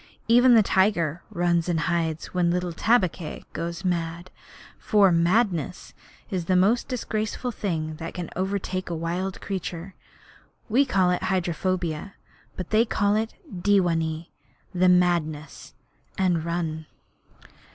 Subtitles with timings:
[0.27, 4.31] Even the tiger runs and hides when little Tabaqui goes mad,
[4.79, 5.93] for madness
[6.31, 9.93] is the most disgraceful thing that can overtake a wild creature.
[10.67, 12.15] We call it hydrophobia,
[12.55, 14.31] but they call it dewanee
[14.73, 15.75] the madness
[16.17, 16.87] and run.